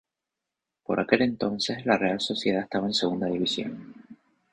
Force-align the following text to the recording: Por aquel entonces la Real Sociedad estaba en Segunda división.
Por 0.83 0.99
aquel 0.99 1.21
entonces 1.21 1.85
la 1.85 1.95
Real 1.95 2.19
Sociedad 2.19 2.63
estaba 2.63 2.87
en 2.87 2.95
Segunda 2.95 3.27
división. 3.27 3.93